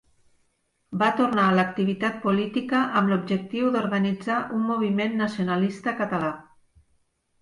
[1.01, 6.33] Va tornar a l'activitat política amb l'objectiu d'organitzar un moviment nacionalista català.